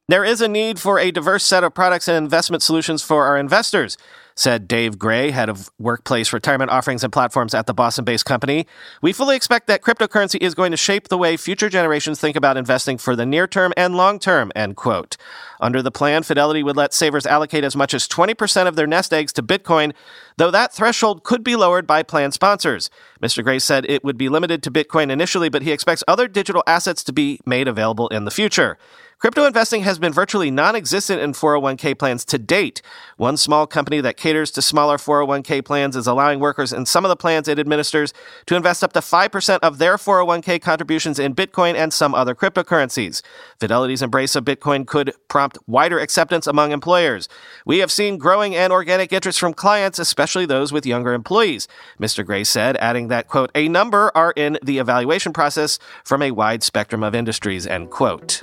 There 0.07 0.23
is 0.23 0.39
a 0.39 0.47
need 0.47 0.79
for 0.79 0.99
a 0.99 1.09
diverse 1.09 1.43
set 1.43 1.63
of 1.63 1.73
products 1.73 2.07
and 2.07 2.15
investment 2.15 2.61
solutions 2.61 3.01
for 3.01 3.25
our 3.25 3.37
investors 3.37 3.97
said 4.35 4.67
Dave 4.67 4.99
Gray, 4.99 5.31
head 5.31 5.47
of 5.47 5.69
workplace 5.79 6.33
retirement 6.33 6.69
offerings 6.69 7.03
and 7.03 7.11
platforms 7.11 7.53
at 7.53 7.67
the 7.67 7.73
Boston 7.73 8.03
based 8.03 8.25
company. 8.25 8.67
We 9.01 9.13
fully 9.13 9.35
expect 9.35 9.67
that 9.67 9.81
cryptocurrency 9.81 10.41
is 10.41 10.53
going 10.53 10.71
to 10.71 10.77
shape 10.77 11.07
the 11.07 11.17
way 11.17 11.37
future 11.37 11.69
generations 11.69 12.19
think 12.19 12.35
about 12.35 12.57
investing 12.57 12.97
for 12.97 13.15
the 13.15 13.25
near 13.25 13.47
term 13.47 13.73
and 13.77 13.95
long 13.95 14.19
term, 14.19 14.51
end 14.55 14.75
quote. 14.75 15.15
Under 15.61 15.81
the 15.81 15.91
plan, 15.91 16.23
Fidelity 16.23 16.63
would 16.63 16.75
let 16.75 16.93
savers 16.93 17.25
allocate 17.25 17.63
as 17.63 17.77
much 17.77 17.93
as 17.93 18.07
20% 18.07 18.67
of 18.67 18.75
their 18.75 18.87
nest 18.87 19.13
eggs 19.13 19.31
to 19.33 19.43
Bitcoin, 19.43 19.93
though 20.37 20.51
that 20.51 20.73
threshold 20.73 21.23
could 21.23 21.43
be 21.43 21.55
lowered 21.55 21.87
by 21.87 22.03
plan 22.03 22.31
sponsors. 22.31 22.89
Mr. 23.21 23.43
Gray 23.43 23.59
said 23.59 23.85
it 23.87 24.03
would 24.03 24.17
be 24.17 24.29
limited 24.29 24.61
to 24.63 24.71
Bitcoin 24.71 25.09
initially, 25.09 25.49
but 25.49 25.61
he 25.61 25.71
expects 25.71 26.03
other 26.07 26.27
digital 26.27 26.63
assets 26.67 27.03
to 27.03 27.13
be 27.13 27.39
made 27.45 27.67
available 27.67 28.07
in 28.09 28.25
the 28.25 28.31
future. 28.31 28.77
Crypto 29.17 29.45
investing 29.45 29.83
has 29.83 29.97
been 29.97 30.11
virtually 30.11 30.51
non 30.51 30.75
existent 30.75 31.21
in 31.21 31.31
401k 31.31 31.97
plans 31.97 32.25
to 32.25 32.37
date. 32.37 32.81
One 33.15 33.37
small 33.37 33.65
company 33.65 34.01
that 34.01 34.17
caters 34.17 34.51
to 34.51 34.61
smaller 34.61 34.97
401k 34.97 35.63
plans 35.63 35.95
is 35.95 36.05
allowing 36.05 36.41
workers 36.41 36.73
in 36.73 36.85
some 36.85 37.05
of 37.05 37.09
the 37.09 37.15
plans 37.15 37.47
it 37.47 37.57
administers 37.57 38.13
to 38.45 38.55
invest 38.55 38.83
up 38.83 38.91
to 38.93 38.99
5% 38.99 39.59
of 39.63 39.77
their 39.77 39.95
401k 39.95 40.61
contributions 40.61 41.17
in 41.17 41.33
Bitcoin 41.33 41.75
and 41.75 41.93
some 41.93 42.13
other 42.13 42.35
cryptocurrencies. 42.35 43.21
Fidelity's 43.57 44.01
embrace 44.01 44.35
of 44.35 44.43
Bitcoin 44.43 44.85
could 44.85 45.13
prompt 45.29 45.57
wider 45.65 45.97
acceptance 45.97 46.45
among 46.45 46.73
employers. 46.73 47.29
We 47.65 47.79
have 47.79 47.91
seen 47.91 48.17
growing 48.17 48.53
and 48.53 48.73
organic 48.73 49.13
interest 49.13 49.39
from 49.39 49.53
clients, 49.53 49.97
especially 49.97 50.24
those 50.33 50.73
with 50.73 50.85
younger 50.85 51.13
employees, 51.13 51.67
Mr. 51.99 52.25
Gray 52.25 52.43
said, 52.43 52.77
adding 52.77 53.09
that, 53.09 53.27
quote, 53.27 53.51
a 53.53 53.67
number 53.67 54.11
are 54.15 54.33
in 54.35 54.57
the 54.63 54.79
evaluation 54.79 55.33
process 55.33 55.77
from 56.03 56.21
a 56.21 56.31
wide 56.31 56.63
spectrum 56.63 57.03
of 57.03 57.13
industries, 57.13 57.67
end 57.67 57.91
quote. 57.91 58.41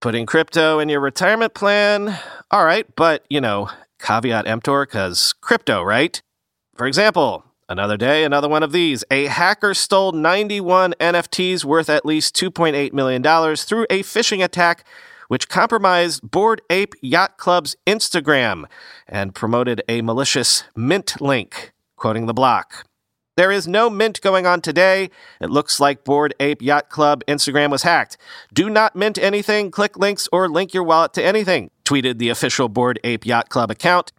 Putting 0.00 0.26
crypto 0.26 0.78
in 0.78 0.88
your 0.88 1.00
retirement 1.00 1.54
plan? 1.54 2.18
All 2.50 2.64
right, 2.64 2.86
but, 2.94 3.24
you 3.28 3.40
know, 3.40 3.68
caveat 3.98 4.46
emptor, 4.46 4.86
because 4.86 5.34
crypto, 5.40 5.82
right? 5.82 6.22
For 6.76 6.86
example, 6.86 7.44
Another 7.70 7.96
day, 7.96 8.24
another 8.24 8.48
one 8.48 8.64
of 8.64 8.72
these. 8.72 9.04
A 9.12 9.26
hacker 9.26 9.74
stole 9.74 10.10
91 10.10 10.92
NFTs 10.94 11.64
worth 11.64 11.88
at 11.88 12.04
least 12.04 12.34
$2.8 12.34 12.92
million 12.92 13.22
through 13.22 13.86
a 13.88 14.02
phishing 14.02 14.42
attack 14.42 14.84
which 15.30 15.48
compromised 15.48 16.28
Bored 16.28 16.60
Ape 16.70 16.92
Yacht 17.00 17.38
Club's 17.38 17.76
Instagram 17.86 18.64
and 19.06 19.32
promoted 19.32 19.80
a 19.88 20.02
malicious 20.02 20.64
mint 20.74 21.20
link, 21.20 21.72
quoting 21.94 22.26
the 22.26 22.34
block. 22.34 22.84
There 23.36 23.52
is 23.52 23.68
no 23.68 23.88
mint 23.88 24.20
going 24.22 24.44
on 24.44 24.60
today. 24.60 25.08
It 25.40 25.48
looks 25.48 25.78
like 25.78 26.02
Bored 26.02 26.34
Ape 26.40 26.60
Yacht 26.60 26.90
Club 26.90 27.22
Instagram 27.28 27.70
was 27.70 27.84
hacked. 27.84 28.16
Do 28.52 28.68
not 28.68 28.96
mint 28.96 29.18
anything, 29.18 29.70
click 29.70 29.96
links, 29.96 30.28
or 30.32 30.48
link 30.48 30.74
your 30.74 30.82
wallet 30.82 31.12
to 31.12 31.24
anything, 31.24 31.70
tweeted 31.84 32.18
the 32.18 32.30
official 32.30 32.68
Bored 32.68 32.98
Ape 33.04 33.24
Yacht 33.24 33.50
Club 33.50 33.70
account. 33.70 34.10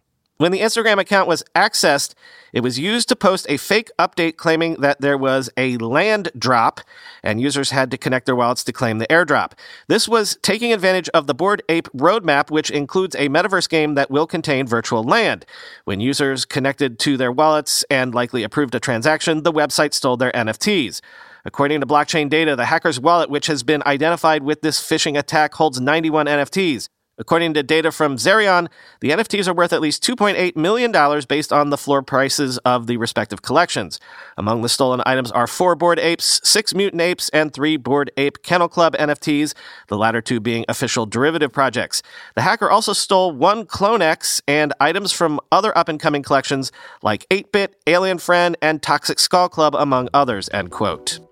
When 0.42 0.50
the 0.50 0.58
Instagram 0.58 0.98
account 0.98 1.28
was 1.28 1.44
accessed, 1.54 2.14
it 2.52 2.64
was 2.64 2.76
used 2.76 3.08
to 3.10 3.14
post 3.14 3.46
a 3.48 3.56
fake 3.56 3.92
update 3.96 4.36
claiming 4.36 4.74
that 4.80 5.00
there 5.00 5.16
was 5.16 5.48
a 5.56 5.76
land 5.76 6.32
drop 6.36 6.80
and 7.22 7.40
users 7.40 7.70
had 7.70 7.92
to 7.92 7.96
connect 7.96 8.26
their 8.26 8.34
wallets 8.34 8.64
to 8.64 8.72
claim 8.72 8.98
the 8.98 9.06
airdrop. 9.06 9.52
This 9.86 10.08
was 10.08 10.36
taking 10.42 10.72
advantage 10.72 11.08
of 11.10 11.28
the 11.28 11.32
Bored 11.32 11.62
Ape 11.68 11.86
roadmap, 11.96 12.50
which 12.50 12.72
includes 12.72 13.14
a 13.14 13.28
metaverse 13.28 13.68
game 13.68 13.94
that 13.94 14.10
will 14.10 14.26
contain 14.26 14.66
virtual 14.66 15.04
land. 15.04 15.46
When 15.84 16.00
users 16.00 16.44
connected 16.44 16.98
to 16.98 17.16
their 17.16 17.30
wallets 17.30 17.84
and 17.88 18.12
likely 18.12 18.42
approved 18.42 18.74
a 18.74 18.80
transaction, 18.80 19.44
the 19.44 19.52
website 19.52 19.94
stole 19.94 20.16
their 20.16 20.32
NFTs. 20.32 21.00
According 21.44 21.78
to 21.82 21.86
blockchain 21.86 22.28
data, 22.28 22.56
the 22.56 22.64
hacker's 22.64 22.98
wallet, 22.98 23.30
which 23.30 23.46
has 23.46 23.62
been 23.62 23.84
identified 23.86 24.42
with 24.42 24.62
this 24.62 24.80
phishing 24.80 25.16
attack, 25.16 25.54
holds 25.54 25.80
91 25.80 26.26
NFTs. 26.26 26.88
According 27.18 27.52
to 27.54 27.62
data 27.62 27.92
from 27.92 28.16
Zerion, 28.16 28.68
the 29.00 29.10
NFTs 29.10 29.46
are 29.46 29.52
worth 29.52 29.72
at 29.72 29.82
least 29.82 30.02
$2.8 30.02 30.56
million 30.56 30.92
based 31.28 31.52
on 31.52 31.68
the 31.68 31.76
floor 31.76 32.02
prices 32.02 32.56
of 32.58 32.86
the 32.86 32.96
respective 32.96 33.42
collections. 33.42 34.00
Among 34.38 34.62
the 34.62 34.68
stolen 34.68 35.02
items 35.04 35.30
are 35.30 35.46
four 35.46 35.74
Bored 35.74 35.98
Apes, 35.98 36.40
six 36.42 36.74
Mutant 36.74 37.02
Apes, 37.02 37.28
and 37.28 37.52
three 37.52 37.76
Bored 37.76 38.10
Ape 38.16 38.42
Kennel 38.42 38.68
Club 38.68 38.96
NFTs, 38.96 39.52
the 39.88 39.98
latter 39.98 40.22
two 40.22 40.40
being 40.40 40.64
official 40.68 41.04
derivative 41.04 41.52
projects. 41.52 42.02
The 42.34 42.42
hacker 42.42 42.70
also 42.70 42.94
stole 42.94 43.32
one 43.32 43.66
CloneX 43.66 44.40
and 44.48 44.72
items 44.80 45.12
from 45.12 45.38
other 45.50 45.76
up 45.76 45.88
and 45.88 46.00
coming 46.00 46.22
collections 46.22 46.72
like 47.02 47.26
8 47.30 47.52
Bit, 47.52 47.76
Alien 47.86 48.18
Friend, 48.18 48.56
and 48.62 48.82
Toxic 48.82 49.18
Skull 49.18 49.50
Club, 49.50 49.74
among 49.74 50.08
others. 50.14 50.48
End 50.52 50.70
quote. 50.70 51.31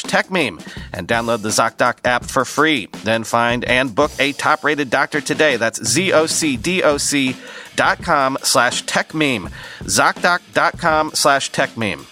TechMeme 0.00 0.64
and 0.92 1.06
download 1.06 1.42
the 1.42 1.50
ZocDoc 1.50 1.98
app 2.04 2.24
for 2.24 2.44
free. 2.44 2.86
Then 3.04 3.24
find 3.24 3.64
and 3.64 3.94
book 3.94 4.12
a 4.18 4.32
top 4.32 4.64
rated 4.64 4.90
doctor 4.90 5.20
today. 5.20 5.56
That's 5.56 5.84
Z-O-C-D-O-C 5.84 7.36
dot 7.76 8.02
com 8.02 8.38
slash 8.42 8.84
TechMeme. 8.84 9.50
ZocDoc.com 9.82 11.10
slash 11.14 11.50
TechMeme. 11.50 12.11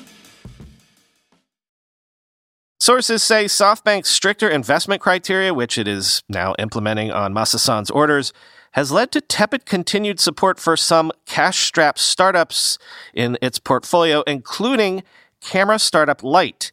Sources 2.81 3.21
say 3.21 3.45
SoftBank's 3.45 4.09
stricter 4.09 4.49
investment 4.49 5.03
criteria, 5.03 5.53
which 5.53 5.77
it 5.77 5.87
is 5.87 6.23
now 6.27 6.55
implementing 6.57 7.11
on 7.11 7.31
Masa 7.31 7.59
Son's 7.59 7.91
orders, 7.91 8.33
has 8.71 8.91
led 8.91 9.11
to 9.11 9.21
tepid 9.21 9.67
continued 9.67 10.19
support 10.19 10.59
for 10.59 10.75
some 10.75 11.11
cash 11.27 11.59
strapped 11.59 11.99
startups 11.99 12.79
in 13.13 13.37
its 13.39 13.59
portfolio, 13.59 14.23
including 14.25 15.03
Camera 15.41 15.77
Startup 15.77 16.23
Light. 16.23 16.71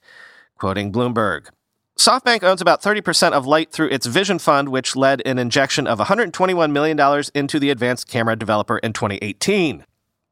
Quoting 0.56 0.90
Bloomberg. 0.90 1.48
SoftBank 1.98 2.42
owns 2.42 2.62
about 2.62 2.80
30% 2.80 3.32
of 3.32 3.46
Light 3.46 3.70
through 3.70 3.88
its 3.88 4.06
Vision 4.06 4.38
Fund, 4.38 4.70
which 4.70 4.96
led 4.96 5.20
an 5.26 5.38
injection 5.38 5.86
of 5.86 5.98
$121 5.98 6.72
million 6.72 7.24
into 7.34 7.60
the 7.60 7.68
advanced 7.68 8.08
camera 8.08 8.34
developer 8.34 8.78
in 8.78 8.94
2018. 8.94 9.84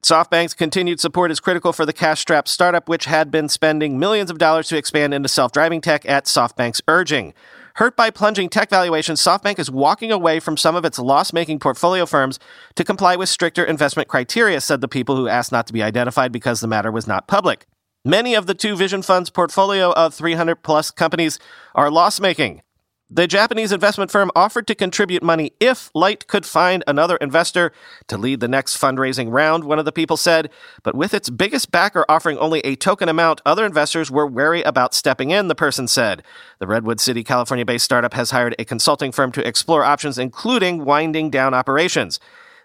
SoftBank's 0.06 0.54
continued 0.54 1.00
support 1.00 1.32
is 1.32 1.40
critical 1.40 1.72
for 1.72 1.84
the 1.84 1.92
cash 1.92 2.20
strapped 2.20 2.46
startup, 2.46 2.88
which 2.88 3.06
had 3.06 3.28
been 3.28 3.48
spending 3.48 3.98
millions 3.98 4.30
of 4.30 4.38
dollars 4.38 4.68
to 4.68 4.76
expand 4.76 5.12
into 5.12 5.28
self 5.28 5.50
driving 5.50 5.80
tech 5.80 6.08
at 6.08 6.26
SoftBank's 6.26 6.80
urging. 6.86 7.34
Hurt 7.74 7.96
by 7.96 8.10
plunging 8.10 8.48
tech 8.48 8.70
valuations, 8.70 9.20
SoftBank 9.20 9.58
is 9.58 9.68
walking 9.68 10.12
away 10.12 10.38
from 10.38 10.56
some 10.56 10.76
of 10.76 10.84
its 10.84 11.00
loss 11.00 11.32
making 11.32 11.58
portfolio 11.58 12.06
firms 12.06 12.38
to 12.76 12.84
comply 12.84 13.16
with 13.16 13.28
stricter 13.28 13.64
investment 13.64 14.06
criteria, 14.06 14.60
said 14.60 14.80
the 14.80 14.86
people 14.86 15.16
who 15.16 15.26
asked 15.26 15.50
not 15.50 15.66
to 15.66 15.72
be 15.72 15.82
identified 15.82 16.30
because 16.30 16.60
the 16.60 16.68
matter 16.68 16.92
was 16.92 17.08
not 17.08 17.26
public. 17.26 17.66
Many 18.04 18.36
of 18.36 18.46
the 18.46 18.54
two 18.54 18.76
Vision 18.76 19.02
Fund's 19.02 19.30
portfolio 19.30 19.90
of 19.94 20.14
300 20.14 20.62
plus 20.62 20.92
companies 20.92 21.40
are 21.74 21.90
loss 21.90 22.20
making. 22.20 22.62
The 23.08 23.28
Japanese 23.28 23.70
investment 23.70 24.10
firm 24.10 24.32
offered 24.34 24.66
to 24.66 24.74
contribute 24.74 25.22
money 25.22 25.52
if 25.60 25.92
Light 25.94 26.26
could 26.26 26.44
find 26.44 26.82
another 26.88 27.16
investor 27.18 27.70
to 28.08 28.18
lead 28.18 28.40
the 28.40 28.48
next 28.48 28.76
fundraising 28.78 29.32
round, 29.32 29.62
one 29.62 29.78
of 29.78 29.84
the 29.84 29.92
people 29.92 30.16
said. 30.16 30.50
But 30.82 30.96
with 30.96 31.14
its 31.14 31.30
biggest 31.30 31.70
backer 31.70 32.04
offering 32.08 32.36
only 32.38 32.58
a 32.60 32.74
token 32.74 33.08
amount, 33.08 33.42
other 33.46 33.64
investors 33.64 34.10
were 34.10 34.26
wary 34.26 34.62
about 34.62 34.92
stepping 34.92 35.30
in, 35.30 35.46
the 35.46 35.54
person 35.54 35.86
said. 35.86 36.24
The 36.58 36.66
Redwood 36.66 36.98
City, 36.98 37.22
California 37.22 37.64
based 37.64 37.84
startup 37.84 38.14
has 38.14 38.32
hired 38.32 38.56
a 38.58 38.64
consulting 38.64 39.12
firm 39.12 39.30
to 39.32 39.46
explore 39.46 39.84
options, 39.84 40.18
including 40.18 40.84
winding 40.84 41.30
down 41.30 41.54
operations. 41.54 42.18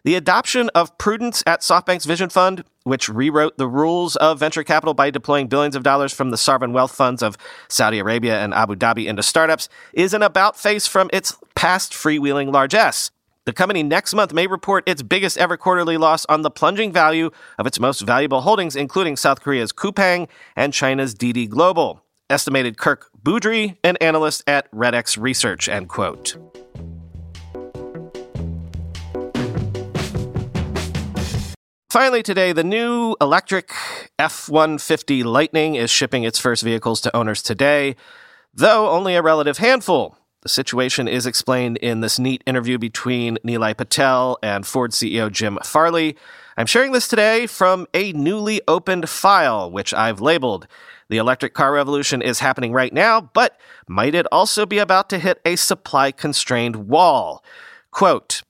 The 0.03 0.15
adoption 0.15 0.69
of 0.73 0.97
prudence 0.97 1.43
at 1.45 1.61
SoftBank's 1.61 2.05
Vision 2.05 2.29
Fund, 2.29 2.63
which 2.83 3.07
rewrote 3.07 3.57
the 3.57 3.67
rules 3.67 4.15
of 4.15 4.39
venture 4.39 4.63
capital 4.63 4.95
by 4.95 5.11
deploying 5.11 5.47
billions 5.47 5.75
of 5.75 5.83
dollars 5.83 6.11
from 6.11 6.31
the 6.31 6.37
sovereign 6.37 6.73
wealth 6.73 6.91
funds 6.91 7.21
of 7.21 7.37
Saudi 7.67 7.99
Arabia 7.99 8.39
and 8.39 8.51
Abu 8.51 8.75
Dhabi 8.75 9.05
into 9.05 9.21
startups, 9.21 9.69
is 9.93 10.15
an 10.15 10.23
about 10.23 10.57
face 10.57 10.87
from 10.87 11.09
its 11.13 11.37
past 11.53 11.93
freewheeling 11.93 12.51
largesse. 12.51 13.11
The 13.45 13.53
company 13.53 13.83
next 13.83 14.15
month 14.15 14.33
may 14.33 14.47
report 14.47 14.87
its 14.87 15.03
biggest 15.03 15.37
ever 15.37 15.57
quarterly 15.57 15.97
loss 15.97 16.25
on 16.25 16.41
the 16.41 16.51
plunging 16.51 16.91
value 16.91 17.29
of 17.59 17.67
its 17.67 17.79
most 17.79 18.01
valuable 18.01 18.41
holdings, 18.41 18.75
including 18.75 19.17
South 19.17 19.41
Korea's 19.41 19.71
Coupang 19.71 20.27
and 20.55 20.73
China's 20.73 21.13
Didi 21.13 21.45
Global. 21.45 22.03
Estimated 22.29 22.77
Kirk 22.77 23.09
Boodry, 23.21 23.77
an 23.83 23.97
analyst 23.97 24.43
at 24.47 24.71
Redex 24.71 25.21
Research, 25.21 25.67
end 25.67 25.89
quote. 25.89 26.37
Finally, 31.91 32.23
today, 32.23 32.53
the 32.53 32.63
new 32.63 33.17
electric 33.19 33.73
F 34.17 34.47
150 34.47 35.23
Lightning 35.23 35.75
is 35.75 35.91
shipping 35.91 36.23
its 36.23 36.39
first 36.39 36.63
vehicles 36.63 37.01
to 37.01 37.13
owners 37.13 37.43
today, 37.43 37.97
though 38.53 38.89
only 38.89 39.13
a 39.13 39.21
relative 39.21 39.57
handful. 39.57 40.15
The 40.39 40.47
situation 40.47 41.09
is 41.09 41.25
explained 41.25 41.75
in 41.79 41.99
this 41.99 42.17
neat 42.17 42.45
interview 42.47 42.77
between 42.77 43.39
Nilay 43.45 43.75
Patel 43.75 44.37
and 44.41 44.65
Ford 44.65 44.91
CEO 44.91 45.29
Jim 45.29 45.59
Farley. 45.65 46.15
I'm 46.55 46.65
sharing 46.65 46.93
this 46.93 47.09
today 47.09 47.45
from 47.45 47.85
a 47.93 48.13
newly 48.13 48.61
opened 48.69 49.09
file, 49.09 49.69
which 49.69 49.93
I've 49.93 50.21
labeled. 50.21 50.69
The 51.09 51.17
electric 51.17 51.53
car 51.53 51.73
revolution 51.73 52.21
is 52.21 52.39
happening 52.39 52.71
right 52.71 52.93
now, 52.93 53.19
but 53.19 53.59
might 53.85 54.15
it 54.15 54.27
also 54.31 54.65
be 54.65 54.77
about 54.77 55.09
to 55.09 55.19
hit 55.19 55.41
a 55.43 55.57
supply 55.57 56.13
constrained 56.13 56.87
wall? 56.87 57.43
Quote, 57.91 58.40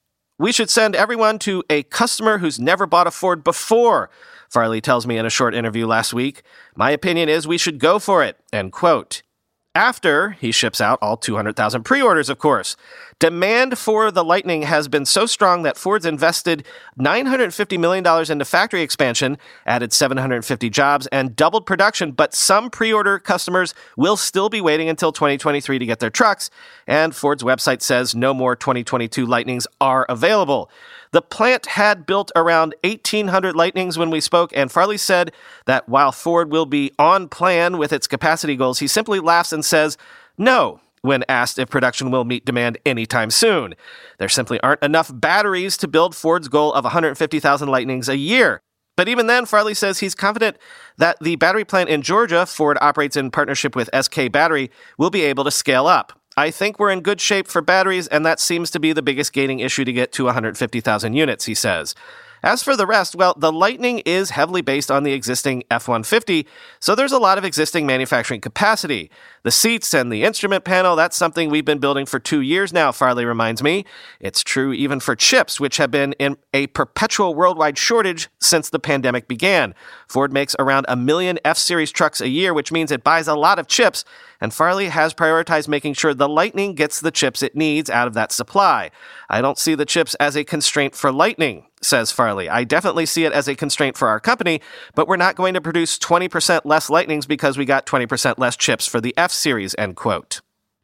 we 0.41 0.51
should 0.51 0.71
send 0.71 0.95
everyone 0.95 1.38
to 1.38 1.63
a 1.69 1.83
customer 1.83 2.39
who's 2.39 2.60
never 2.60 2.88
bought 2.88 3.05
a 3.05 3.12
Ford 3.12 3.43
before, 3.43 4.10
Farley 4.50 4.81
tells 4.81 5.05
me 5.05 5.19
in 5.19 5.25
a 5.25 5.29
short 5.29 5.53
interview 5.53 5.86
last 5.86 6.15
week. 6.15 6.41
My 6.75 6.89
opinion 6.89 7.29
is 7.29 7.48
we 7.48 7.60
should 7.60 7.77
go 7.77 8.00
for 8.00 8.24
it. 8.24 8.38
End 8.51 8.71
quote 8.71 9.21
after 9.73 10.31
he 10.31 10.51
ships 10.51 10.81
out 10.81 10.99
all 11.01 11.17
200,000 11.17 11.83
pre 11.83 12.01
orders, 12.01 12.29
of 12.29 12.37
course. 12.37 12.75
Demand 13.19 13.77
for 13.77 14.11
the 14.11 14.23
Lightning 14.23 14.63
has 14.63 14.87
been 14.87 15.05
so 15.05 15.25
strong 15.25 15.61
that 15.63 15.77
Ford's 15.77 16.05
invested 16.05 16.65
$950 16.99 17.79
million 17.79 18.31
into 18.31 18.45
factory 18.45 18.81
expansion, 18.81 19.37
added 19.65 19.93
750 19.93 20.69
jobs, 20.69 21.07
and 21.07 21.35
doubled 21.35 21.65
production. 21.65 22.11
But 22.11 22.33
some 22.33 22.69
pre 22.69 22.91
order 22.91 23.19
customers 23.19 23.73
will 23.95 24.17
still 24.17 24.49
be 24.49 24.59
waiting 24.59 24.89
until 24.89 25.11
2023 25.11 25.79
to 25.79 25.85
get 25.85 25.99
their 25.99 26.09
trucks. 26.09 26.49
And 26.87 27.15
Ford's 27.15 27.43
website 27.43 27.81
says 27.81 28.15
no 28.15 28.33
more 28.33 28.55
2022 28.55 29.25
Lightnings 29.25 29.67
are 29.79 30.05
available. 30.09 30.69
The 31.11 31.21
plant 31.21 31.65
had 31.65 32.05
built 32.05 32.31
around 32.35 32.73
1,800 32.83 33.55
Lightnings 33.55 33.97
when 33.97 34.09
we 34.09 34.21
spoke, 34.21 34.51
and 34.55 34.71
Farley 34.71 34.97
said 34.97 35.33
that 35.65 35.89
while 35.89 36.13
Ford 36.13 36.51
will 36.51 36.65
be 36.65 36.91
on 36.97 37.27
plan 37.27 37.77
with 37.77 37.91
its 37.91 38.07
capacity 38.07 38.55
goals, 38.55 38.79
he 38.79 38.87
simply 38.87 39.19
laughs 39.19 39.51
and 39.51 39.65
says, 39.65 39.97
no, 40.37 40.79
when 41.01 41.25
asked 41.27 41.59
if 41.59 41.69
production 41.69 42.11
will 42.11 42.23
meet 42.23 42.45
demand 42.45 42.77
anytime 42.85 43.29
soon. 43.29 43.75
There 44.19 44.29
simply 44.29 44.59
aren't 44.61 44.83
enough 44.83 45.11
batteries 45.13 45.75
to 45.77 45.87
build 45.87 46.15
Ford's 46.15 46.47
goal 46.47 46.71
of 46.73 46.85
150,000 46.85 47.67
Lightnings 47.67 48.07
a 48.07 48.17
year. 48.17 48.61
But 48.95 49.09
even 49.09 49.27
then, 49.27 49.45
Farley 49.45 49.73
says 49.73 49.99
he's 49.99 50.15
confident 50.15 50.57
that 50.97 51.17
the 51.19 51.35
battery 51.37 51.65
plant 51.65 51.89
in 51.89 52.01
Georgia, 52.01 52.45
Ford 52.45 52.77
operates 52.81 53.17
in 53.17 53.31
partnership 53.31 53.75
with 53.75 53.89
SK 53.99 54.31
Battery, 54.31 54.69
will 54.97 55.09
be 55.09 55.23
able 55.23 55.43
to 55.43 55.51
scale 55.51 55.87
up. 55.87 56.20
I 56.38 56.50
think 56.50 56.79
we're 56.79 56.91
in 56.91 57.01
good 57.01 57.19
shape 57.19 57.47
for 57.47 57.61
batteries, 57.61 58.07
and 58.07 58.25
that 58.25 58.39
seems 58.39 58.71
to 58.71 58.79
be 58.79 58.93
the 58.93 59.01
biggest 59.01 59.33
gating 59.33 59.59
issue 59.59 59.83
to 59.83 59.91
get 59.91 60.11
to 60.13 60.25
150,000 60.25 61.13
units, 61.13 61.45
he 61.45 61.53
says. 61.53 61.93
As 62.43 62.63
for 62.63 62.75
the 62.75 62.88
rest, 62.88 63.15
well, 63.15 63.35
the 63.38 63.51
Lightning 63.51 64.00
is 64.00 64.31
heavily 64.31 64.61
based 64.61 64.89
on 64.89 65.03
the 65.03 65.13
existing 65.13 65.63
F 65.69 65.87
150, 65.87 66.48
so 66.79 66.96
there's 66.96 67.11
a 67.11 67.20
lot 67.20 67.37
of 67.37 67.46
existing 67.46 67.85
manufacturing 67.85 68.41
capacity. 68.41 69.11
The 69.43 69.51
seats 69.51 69.95
and 69.95 70.11
the 70.11 70.23
instrument 70.23 70.65
panel, 70.65 70.95
that's 70.95 71.17
something 71.17 71.49
we've 71.49 71.65
been 71.65 71.79
building 71.79 72.05
for 72.05 72.19
two 72.19 72.41
years 72.41 72.71
now, 72.71 72.91
Farley 72.91 73.25
reminds 73.25 73.63
me. 73.63 73.85
It's 74.19 74.43
true 74.43 74.71
even 74.71 74.99
for 74.99 75.15
chips, 75.15 75.59
which 75.59 75.77
have 75.77 75.89
been 75.89 76.13
in 76.13 76.37
a 76.53 76.67
perpetual 76.67 77.33
worldwide 77.33 77.77
shortage 77.77 78.29
since 78.39 78.69
the 78.69 78.77
pandemic 78.77 79.27
began. 79.27 79.73
Ford 80.07 80.31
makes 80.31 80.55
around 80.59 80.85
a 80.87 80.95
million 80.95 81.39
F 81.43 81.57
Series 81.57 81.91
trucks 81.91 82.21
a 82.21 82.29
year, 82.29 82.53
which 82.53 82.71
means 82.71 82.91
it 82.91 83.03
buys 83.03 83.27
a 83.27 83.33
lot 83.33 83.57
of 83.57 83.65
chips, 83.65 84.05
and 84.39 84.53
Farley 84.53 84.89
has 84.89 85.13
prioritized 85.13 85.67
making 85.67 85.95
sure 85.95 86.13
the 86.13 86.29
Lightning 86.29 86.75
gets 86.75 87.01
the 87.01 87.11
chips 87.11 87.41
it 87.41 87.55
needs 87.55 87.89
out 87.89 88.07
of 88.07 88.13
that 88.13 88.31
supply. 88.31 88.91
I 89.27 89.41
don't 89.41 89.57
see 89.57 89.73
the 89.73 89.85
chips 89.85 90.13
as 90.15 90.35
a 90.37 90.43
constraint 90.43 90.93
for 90.93 91.11
Lightning 91.11 91.65
says 91.81 92.11
Farley. 92.11 92.47
I 92.47 92.63
definitely 92.63 93.05
see 93.05 93.25
it 93.25 93.33
as 93.33 93.47
a 93.47 93.55
constraint 93.55 93.97
for 93.97 94.07
our 94.07 94.19
company, 94.19 94.61
but 94.95 95.07
we're 95.07 95.17
not 95.17 95.35
going 95.35 95.55
to 95.55 95.61
produce 95.61 95.97
20% 95.97 96.61
less 96.63 96.89
Lightnings 96.89 97.25
because 97.25 97.57
we 97.57 97.65
got 97.65 97.85
20% 97.85 98.37
less 98.37 98.55
chips 98.55 98.85
for 98.87 99.01
the 99.01 99.13
F 99.17 99.30
series, 99.31 99.75
end 99.77 99.96
quote. 99.96 100.41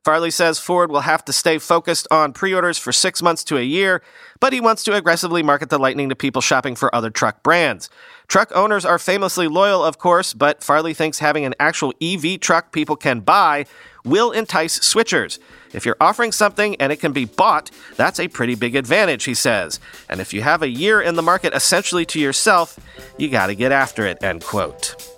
Farley 0.07 0.31
says 0.31 0.57
Ford 0.57 0.89
will 0.89 1.01
have 1.01 1.25
to 1.25 1.33
stay 1.33 1.57
focused 1.57 2.07
on 2.09 2.31
pre 2.31 2.53
orders 2.53 2.77
for 2.77 2.93
six 2.93 3.21
months 3.21 3.43
to 3.43 3.57
a 3.57 3.61
year, 3.61 4.01
but 4.39 4.53
he 4.53 4.61
wants 4.61 4.81
to 4.85 4.93
aggressively 4.93 5.43
market 5.43 5.69
the 5.69 5.77
Lightning 5.77 6.07
to 6.07 6.15
people 6.15 6.41
shopping 6.41 6.77
for 6.77 6.95
other 6.95 7.09
truck 7.09 7.43
brands. 7.43 7.89
Truck 8.29 8.49
owners 8.55 8.85
are 8.85 8.99
famously 8.99 9.49
loyal, 9.49 9.83
of 9.83 9.97
course, 9.97 10.33
but 10.33 10.63
Farley 10.63 10.93
thinks 10.93 11.19
having 11.19 11.43
an 11.43 11.55
actual 11.59 11.93
EV 12.01 12.39
truck 12.39 12.71
people 12.71 12.95
can 12.95 13.19
buy 13.19 13.65
will 14.05 14.31
entice 14.31 14.79
switchers. 14.79 15.39
If 15.73 15.85
you're 15.85 15.97
offering 15.99 16.31
something 16.31 16.77
and 16.77 16.93
it 16.93 17.01
can 17.01 17.11
be 17.11 17.25
bought, 17.25 17.69
that's 17.97 18.21
a 18.21 18.29
pretty 18.29 18.55
big 18.55 18.77
advantage, 18.77 19.25
he 19.25 19.33
says. 19.33 19.81
And 20.09 20.21
if 20.21 20.33
you 20.33 20.41
have 20.41 20.61
a 20.61 20.69
year 20.69 21.01
in 21.01 21.15
the 21.15 21.21
market 21.21 21.53
essentially 21.53 22.05
to 22.05 22.19
yourself, 22.19 22.79
you 23.17 23.27
gotta 23.27 23.55
get 23.55 23.73
after 23.73 24.05
it, 24.05 24.23
end 24.23 24.41
quote. 24.45 25.16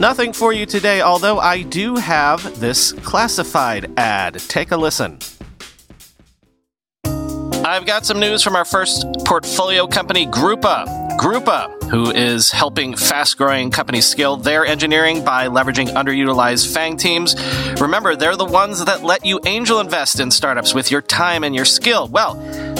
Nothing 0.00 0.32
for 0.32 0.52
you 0.52 0.64
today, 0.64 1.00
although 1.00 1.40
I 1.40 1.62
do 1.62 1.96
have 1.96 2.60
this 2.60 2.92
classified 2.92 3.92
ad. 3.98 4.38
Take 4.46 4.70
a 4.70 4.76
listen. 4.76 5.18
I've 7.04 7.84
got 7.84 8.06
some 8.06 8.20
news 8.20 8.44
from 8.44 8.54
our 8.54 8.64
first 8.64 9.04
portfolio 9.24 9.88
company, 9.88 10.24
Grupa. 10.24 10.86
Grupa, 11.18 11.82
who 11.90 12.12
is 12.12 12.52
helping 12.52 12.94
fast 12.94 13.38
growing 13.38 13.72
companies 13.72 14.06
scale 14.06 14.36
their 14.36 14.64
engineering 14.64 15.24
by 15.24 15.48
leveraging 15.48 15.88
underutilized 15.88 16.72
FANG 16.72 16.96
teams. 16.96 17.34
Remember, 17.80 18.14
they're 18.14 18.36
the 18.36 18.44
ones 18.44 18.84
that 18.84 19.02
let 19.02 19.26
you 19.26 19.40
angel 19.46 19.80
invest 19.80 20.20
in 20.20 20.30
startups 20.30 20.74
with 20.74 20.92
your 20.92 21.02
time 21.02 21.42
and 21.42 21.56
your 21.56 21.64
skill. 21.64 22.06
Well, 22.06 22.36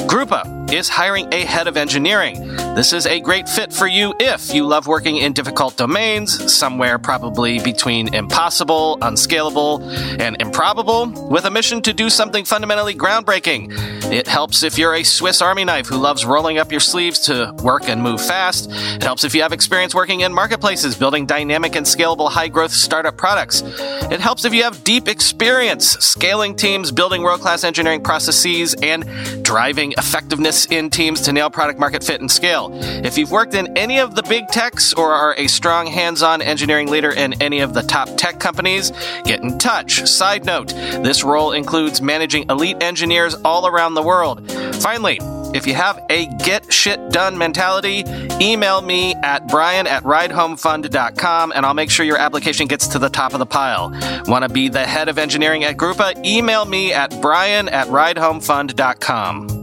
Grupa 0.06 0.57
is 0.72 0.88
hiring 0.88 1.32
a 1.32 1.44
head 1.44 1.66
of 1.66 1.76
engineering. 1.76 2.56
This 2.74 2.92
is 2.92 3.06
a 3.06 3.20
great 3.20 3.48
fit 3.48 3.72
for 3.72 3.86
you 3.86 4.14
if 4.20 4.54
you 4.54 4.64
love 4.64 4.86
working 4.86 5.16
in 5.16 5.32
difficult 5.32 5.76
domains, 5.76 6.52
somewhere 6.52 6.98
probably 6.98 7.58
between 7.58 8.14
impossible, 8.14 8.98
unscalable, 9.02 9.82
and 10.20 10.40
improbable, 10.40 11.06
with 11.28 11.44
a 11.44 11.50
mission 11.50 11.82
to 11.82 11.92
do 11.92 12.10
something 12.10 12.44
fundamentally 12.44 12.94
groundbreaking. 12.94 13.72
It 14.12 14.26
helps 14.26 14.62
if 14.62 14.78
you're 14.78 14.94
a 14.94 15.02
Swiss 15.02 15.42
Army 15.42 15.64
knife 15.64 15.86
who 15.86 15.96
loves 15.96 16.24
rolling 16.24 16.58
up 16.58 16.70
your 16.70 16.80
sleeves 16.80 17.20
to 17.26 17.54
work 17.62 17.88
and 17.88 18.02
move 18.02 18.20
fast. 18.20 18.68
It 18.70 19.02
helps 19.02 19.24
if 19.24 19.34
you 19.34 19.42
have 19.42 19.52
experience 19.52 19.94
working 19.94 20.20
in 20.20 20.32
marketplaces, 20.32 20.96
building 20.96 21.26
dynamic 21.26 21.76
and 21.76 21.84
scalable 21.84 22.30
high 22.30 22.48
growth 22.48 22.72
startup 22.72 23.16
products. 23.16 23.62
It 24.10 24.20
helps 24.20 24.44
if 24.44 24.54
you 24.54 24.62
have 24.62 24.84
deep 24.84 25.08
experience 25.08 25.90
scaling 25.98 26.56
teams, 26.56 26.90
building 26.90 27.22
world 27.22 27.40
class 27.40 27.64
engineering 27.64 28.02
processes, 28.02 28.74
and 28.82 29.04
driving 29.42 29.92
effectiveness 29.98 30.57
in 30.66 30.90
teams 30.90 31.22
to 31.22 31.32
nail 31.32 31.50
product 31.50 31.78
market 31.78 32.04
fit 32.04 32.20
and 32.20 32.30
scale. 32.30 32.70
If 32.72 33.18
you've 33.18 33.30
worked 33.30 33.54
in 33.54 33.76
any 33.76 33.98
of 33.98 34.14
the 34.14 34.22
big 34.22 34.48
techs 34.48 34.92
or 34.92 35.12
are 35.12 35.34
a 35.36 35.46
strong 35.46 35.86
hands 35.86 36.22
on 36.22 36.42
engineering 36.42 36.88
leader 36.88 37.10
in 37.10 37.40
any 37.42 37.60
of 37.60 37.74
the 37.74 37.82
top 37.82 38.08
tech 38.16 38.40
companies, 38.40 38.92
get 39.24 39.40
in 39.40 39.58
touch. 39.58 40.06
Side 40.08 40.44
note 40.44 40.68
this 40.68 41.24
role 41.24 41.52
includes 41.52 42.00
managing 42.00 42.48
elite 42.50 42.82
engineers 42.82 43.34
all 43.44 43.66
around 43.66 43.94
the 43.94 44.02
world. 44.02 44.50
Finally, 44.76 45.18
if 45.54 45.66
you 45.66 45.74
have 45.74 46.04
a 46.10 46.26
get 46.44 46.72
shit 46.72 47.10
done 47.10 47.38
mentality, 47.38 48.04
email 48.40 48.82
me 48.82 49.14
at 49.14 49.48
brian 49.48 49.86
at 49.86 50.02
ridehomefund.com 50.02 51.52
and 51.54 51.64
I'll 51.64 51.74
make 51.74 51.90
sure 51.90 52.04
your 52.04 52.18
application 52.18 52.66
gets 52.66 52.88
to 52.88 52.98
the 52.98 53.08
top 53.08 53.32
of 53.32 53.38
the 53.38 53.46
pile. 53.46 53.90
Want 54.26 54.44
to 54.44 54.48
be 54.48 54.68
the 54.68 54.84
head 54.84 55.08
of 55.08 55.18
engineering 55.18 55.64
at 55.64 55.76
Grupa? 55.76 56.22
Email 56.24 56.64
me 56.64 56.92
at 56.92 57.18
brian 57.22 57.68
at 57.68 57.88
ridehomefund.com. 57.88 59.57